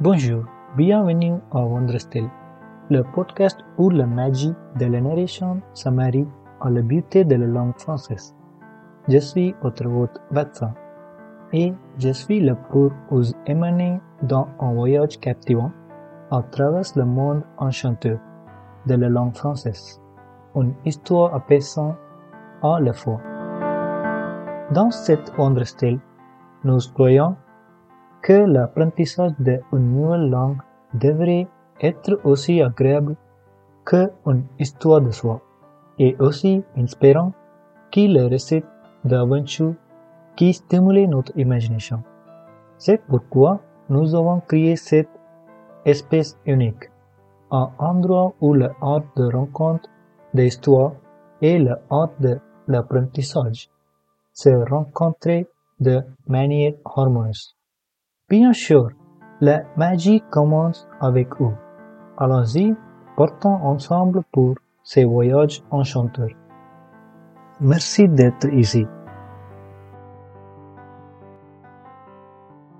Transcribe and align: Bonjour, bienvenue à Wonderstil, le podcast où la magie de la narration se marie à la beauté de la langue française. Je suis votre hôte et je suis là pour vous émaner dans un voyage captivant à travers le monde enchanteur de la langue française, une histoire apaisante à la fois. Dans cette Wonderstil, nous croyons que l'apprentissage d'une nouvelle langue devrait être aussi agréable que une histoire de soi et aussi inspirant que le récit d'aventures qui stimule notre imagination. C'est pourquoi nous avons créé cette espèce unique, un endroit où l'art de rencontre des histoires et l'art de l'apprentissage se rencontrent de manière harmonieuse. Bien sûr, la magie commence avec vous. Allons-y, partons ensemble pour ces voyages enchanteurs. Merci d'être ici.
Bonjour, 0.00 0.44
bienvenue 0.76 1.40
à 1.50 1.58
Wonderstil, 1.58 2.30
le 2.88 3.02
podcast 3.02 3.58
où 3.78 3.90
la 3.90 4.06
magie 4.06 4.54
de 4.78 4.86
la 4.86 5.00
narration 5.00 5.60
se 5.74 5.88
marie 5.88 6.28
à 6.60 6.70
la 6.70 6.82
beauté 6.82 7.24
de 7.24 7.34
la 7.34 7.46
langue 7.46 7.76
française. 7.76 8.32
Je 9.08 9.18
suis 9.18 9.56
votre 9.60 9.86
hôte 9.86 10.20
et 11.52 11.72
je 11.98 12.10
suis 12.10 12.38
là 12.38 12.54
pour 12.54 12.92
vous 13.10 13.32
émaner 13.48 13.98
dans 14.22 14.46
un 14.60 14.72
voyage 14.72 15.18
captivant 15.18 15.72
à 16.30 16.42
travers 16.42 16.84
le 16.94 17.04
monde 17.04 17.42
enchanteur 17.56 18.20
de 18.86 18.94
la 18.94 19.08
langue 19.08 19.34
française, 19.34 20.00
une 20.54 20.74
histoire 20.84 21.34
apaisante 21.34 21.96
à 22.62 22.78
la 22.78 22.92
fois. 22.92 23.20
Dans 24.70 24.92
cette 24.92 25.36
Wonderstil, 25.36 25.98
nous 26.62 26.78
croyons 26.94 27.34
que 28.28 28.44
l'apprentissage 28.54 29.32
d'une 29.38 29.62
nouvelle 29.72 30.28
langue 30.28 30.58
devrait 30.92 31.48
être 31.80 32.20
aussi 32.24 32.60
agréable 32.60 33.16
que 33.86 34.12
une 34.26 34.44
histoire 34.58 35.00
de 35.00 35.10
soi 35.10 35.40
et 35.98 36.14
aussi 36.18 36.62
inspirant 36.76 37.32
que 37.90 38.00
le 38.00 38.26
récit 38.26 38.62
d'aventures 39.02 39.76
qui 40.36 40.52
stimule 40.52 41.08
notre 41.08 41.32
imagination. 41.38 42.02
C'est 42.76 43.00
pourquoi 43.06 43.60
nous 43.88 44.14
avons 44.14 44.40
créé 44.40 44.76
cette 44.76 45.08
espèce 45.86 46.36
unique, 46.44 46.90
un 47.50 47.70
endroit 47.78 48.34
où 48.42 48.52
l'art 48.52 49.04
de 49.16 49.24
rencontre 49.32 49.88
des 50.34 50.48
histoires 50.48 50.92
et 51.40 51.58
l'art 51.58 52.10
de 52.20 52.38
l'apprentissage 52.66 53.70
se 54.34 54.50
rencontrent 54.70 55.46
de 55.80 56.02
manière 56.26 56.74
harmonieuse. 56.84 57.57
Bien 58.30 58.52
sûr, 58.52 58.90
la 59.40 59.62
magie 59.78 60.22
commence 60.30 60.86
avec 61.00 61.40
vous. 61.40 61.54
Allons-y, 62.18 62.74
partons 63.16 63.54
ensemble 63.54 64.22
pour 64.32 64.54
ces 64.82 65.04
voyages 65.04 65.62
enchanteurs. 65.70 66.36
Merci 67.60 68.06
d'être 68.06 68.52
ici. 68.52 68.86